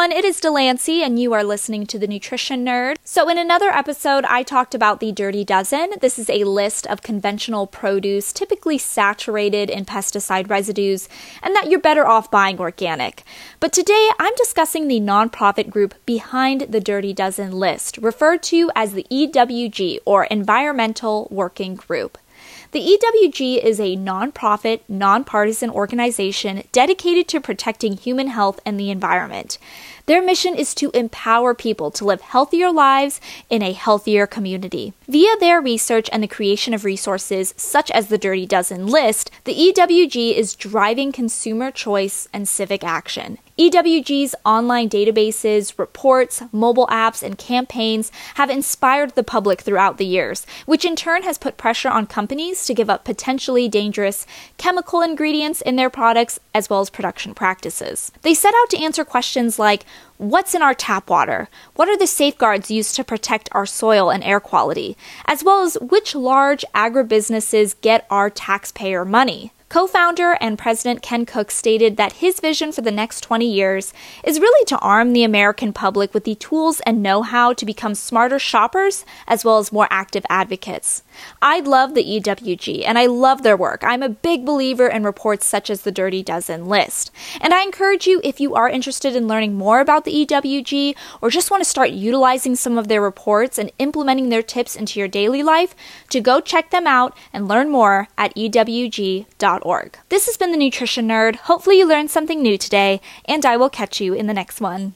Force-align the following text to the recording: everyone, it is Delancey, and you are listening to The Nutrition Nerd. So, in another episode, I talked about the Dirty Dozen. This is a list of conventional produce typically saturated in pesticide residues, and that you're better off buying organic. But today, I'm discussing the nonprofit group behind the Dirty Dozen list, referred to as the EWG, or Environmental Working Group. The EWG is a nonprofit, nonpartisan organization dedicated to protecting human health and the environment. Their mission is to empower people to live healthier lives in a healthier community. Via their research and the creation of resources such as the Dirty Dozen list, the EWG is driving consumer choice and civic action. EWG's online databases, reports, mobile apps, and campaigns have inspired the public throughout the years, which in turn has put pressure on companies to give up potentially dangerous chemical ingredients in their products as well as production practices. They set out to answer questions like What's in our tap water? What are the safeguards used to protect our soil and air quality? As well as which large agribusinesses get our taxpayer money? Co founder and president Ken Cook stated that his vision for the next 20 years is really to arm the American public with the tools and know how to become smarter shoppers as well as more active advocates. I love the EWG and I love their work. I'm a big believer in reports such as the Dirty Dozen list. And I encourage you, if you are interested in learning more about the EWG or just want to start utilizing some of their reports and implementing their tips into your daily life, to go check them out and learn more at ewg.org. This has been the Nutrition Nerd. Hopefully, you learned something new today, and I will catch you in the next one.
everyone, 0.00 0.16
it 0.16 0.24
is 0.24 0.40
Delancey, 0.40 1.02
and 1.02 1.18
you 1.18 1.34
are 1.34 1.44
listening 1.44 1.84
to 1.84 1.98
The 1.98 2.06
Nutrition 2.06 2.64
Nerd. 2.64 2.96
So, 3.04 3.28
in 3.28 3.36
another 3.36 3.68
episode, 3.68 4.24
I 4.24 4.42
talked 4.42 4.74
about 4.74 4.98
the 4.98 5.12
Dirty 5.12 5.44
Dozen. 5.44 5.90
This 6.00 6.18
is 6.18 6.30
a 6.30 6.44
list 6.44 6.86
of 6.86 7.02
conventional 7.02 7.66
produce 7.66 8.32
typically 8.32 8.78
saturated 8.78 9.68
in 9.68 9.84
pesticide 9.84 10.48
residues, 10.48 11.06
and 11.42 11.54
that 11.54 11.68
you're 11.68 11.80
better 11.80 12.06
off 12.06 12.30
buying 12.30 12.58
organic. 12.58 13.24
But 13.58 13.74
today, 13.74 14.08
I'm 14.18 14.32
discussing 14.36 14.88
the 14.88 15.00
nonprofit 15.00 15.68
group 15.68 15.94
behind 16.06 16.62
the 16.62 16.80
Dirty 16.80 17.12
Dozen 17.12 17.52
list, 17.52 17.98
referred 17.98 18.42
to 18.44 18.70
as 18.74 18.94
the 18.94 19.06
EWG, 19.10 19.98
or 20.06 20.24
Environmental 20.24 21.28
Working 21.30 21.74
Group. 21.74 22.16
The 22.72 22.96
EWG 22.96 23.64
is 23.64 23.80
a 23.80 23.96
nonprofit, 23.96 24.82
nonpartisan 24.88 25.70
organization 25.70 26.62
dedicated 26.70 27.26
to 27.28 27.40
protecting 27.40 27.96
human 27.96 28.28
health 28.28 28.60
and 28.64 28.78
the 28.78 28.92
environment. 28.92 29.58
Their 30.06 30.22
mission 30.22 30.54
is 30.54 30.72
to 30.76 30.92
empower 30.92 31.52
people 31.52 31.90
to 31.90 32.04
live 32.04 32.20
healthier 32.20 32.70
lives 32.70 33.20
in 33.48 33.60
a 33.60 33.72
healthier 33.72 34.24
community. 34.24 34.92
Via 35.08 35.36
their 35.40 35.60
research 35.60 36.08
and 36.12 36.22
the 36.22 36.28
creation 36.28 36.72
of 36.72 36.84
resources 36.84 37.54
such 37.56 37.90
as 37.90 38.06
the 38.06 38.18
Dirty 38.18 38.46
Dozen 38.46 38.86
list, 38.86 39.32
the 39.42 39.54
EWG 39.54 40.36
is 40.36 40.54
driving 40.54 41.10
consumer 41.10 41.72
choice 41.72 42.28
and 42.32 42.48
civic 42.48 42.84
action. 42.84 43.38
EWG's 43.60 44.34
online 44.42 44.88
databases, 44.88 45.78
reports, 45.78 46.42
mobile 46.50 46.86
apps, 46.86 47.22
and 47.22 47.36
campaigns 47.36 48.10
have 48.36 48.48
inspired 48.48 49.14
the 49.14 49.22
public 49.22 49.60
throughout 49.60 49.98
the 49.98 50.06
years, 50.06 50.46
which 50.64 50.82
in 50.82 50.96
turn 50.96 51.24
has 51.24 51.36
put 51.36 51.58
pressure 51.58 51.90
on 51.90 52.06
companies 52.06 52.64
to 52.64 52.72
give 52.72 52.88
up 52.88 53.04
potentially 53.04 53.68
dangerous 53.68 54.26
chemical 54.56 55.02
ingredients 55.02 55.60
in 55.60 55.76
their 55.76 55.90
products 55.90 56.40
as 56.54 56.70
well 56.70 56.80
as 56.80 56.88
production 56.88 57.34
practices. 57.34 58.10
They 58.22 58.32
set 58.32 58.54
out 58.62 58.70
to 58.70 58.82
answer 58.82 59.04
questions 59.04 59.58
like 59.58 59.84
What's 60.20 60.54
in 60.54 60.60
our 60.60 60.74
tap 60.74 61.08
water? 61.08 61.48
What 61.76 61.88
are 61.88 61.96
the 61.96 62.06
safeguards 62.06 62.70
used 62.70 62.94
to 62.96 63.04
protect 63.04 63.48
our 63.52 63.64
soil 63.64 64.10
and 64.10 64.22
air 64.22 64.38
quality? 64.38 64.94
As 65.24 65.42
well 65.42 65.62
as 65.62 65.78
which 65.80 66.14
large 66.14 66.62
agribusinesses 66.74 67.80
get 67.80 68.06
our 68.10 68.28
taxpayer 68.28 69.06
money? 69.06 69.54
Co 69.70 69.86
founder 69.86 70.36
and 70.40 70.58
president 70.58 71.00
Ken 71.00 71.24
Cook 71.24 71.52
stated 71.52 71.96
that 71.96 72.14
his 72.14 72.40
vision 72.40 72.72
for 72.72 72.80
the 72.80 72.90
next 72.90 73.20
20 73.20 73.48
years 73.48 73.92
is 74.24 74.40
really 74.40 74.64
to 74.64 74.76
arm 74.80 75.12
the 75.12 75.22
American 75.22 75.72
public 75.72 76.12
with 76.12 76.24
the 76.24 76.34
tools 76.34 76.80
and 76.80 77.04
know 77.04 77.22
how 77.22 77.52
to 77.52 77.64
become 77.64 77.94
smarter 77.94 78.40
shoppers 78.40 79.04
as 79.28 79.44
well 79.44 79.58
as 79.58 79.70
more 79.70 79.86
active 79.88 80.26
advocates. 80.28 81.04
I 81.40 81.60
love 81.60 81.94
the 81.94 82.02
EWG 82.02 82.82
and 82.84 82.98
I 82.98 83.06
love 83.06 83.44
their 83.44 83.56
work. 83.56 83.84
I'm 83.84 84.02
a 84.02 84.08
big 84.08 84.44
believer 84.44 84.88
in 84.88 85.04
reports 85.04 85.46
such 85.46 85.70
as 85.70 85.82
the 85.82 85.92
Dirty 85.92 86.24
Dozen 86.24 86.66
list. 86.66 87.12
And 87.40 87.54
I 87.54 87.62
encourage 87.62 88.08
you, 88.08 88.20
if 88.24 88.40
you 88.40 88.56
are 88.56 88.68
interested 88.68 89.14
in 89.14 89.28
learning 89.28 89.54
more 89.54 89.78
about 89.78 90.04
the 90.04 90.09
EWG 90.10 90.94
or 91.20 91.30
just 91.30 91.50
want 91.50 91.62
to 91.62 91.68
start 91.68 91.90
utilizing 91.90 92.56
some 92.56 92.76
of 92.76 92.88
their 92.88 93.00
reports 93.00 93.58
and 93.58 93.72
implementing 93.78 94.28
their 94.28 94.42
tips 94.42 94.76
into 94.76 94.98
your 94.98 95.08
daily 95.08 95.42
life, 95.42 95.74
to 96.10 96.20
go 96.20 96.40
check 96.40 96.70
them 96.70 96.86
out 96.86 97.16
and 97.32 97.48
learn 97.48 97.70
more 97.70 98.08
at 98.18 98.34
ewg.org. 98.34 99.98
This 100.08 100.26
has 100.26 100.36
been 100.36 100.52
the 100.52 100.56
Nutrition 100.56 101.08
Nerd. 101.08 101.36
Hopefully, 101.36 101.78
you 101.78 101.86
learned 101.86 102.10
something 102.10 102.42
new 102.42 102.58
today, 102.58 103.00
and 103.24 103.44
I 103.46 103.56
will 103.56 103.70
catch 103.70 104.00
you 104.00 104.14
in 104.14 104.26
the 104.26 104.34
next 104.34 104.60
one. 104.60 104.88